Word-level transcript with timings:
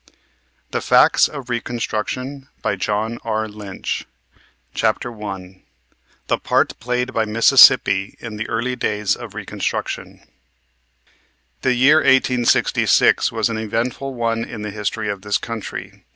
THE 0.71 0.81
FACTS 0.81 1.27
OF 1.27 1.47
RECONSTRUCTION 1.47 2.49
CHAPTER 4.73 5.23
I 5.23 5.63
THE 6.27 6.37
PART 6.39 6.79
PLAYED 6.79 7.13
BY 7.13 7.25
MISSISSIPPI 7.25 8.15
IN 8.19 8.37
THE 8.37 8.49
EARLY 8.49 8.75
DAYS 8.75 9.15
OF 9.15 9.35
RECONSTRUCTION 9.35 10.21
The 11.61 11.75
year 11.75 11.97
1866 11.97 13.31
was 13.31 13.49
an 13.49 13.59
eventful 13.59 14.15
one 14.15 14.43
in 14.43 14.63
the 14.63 14.71
history 14.71 15.07
of 15.07 15.21
this 15.21 15.37
country. 15.37 16.03